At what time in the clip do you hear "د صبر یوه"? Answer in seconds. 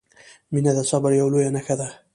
0.77-1.29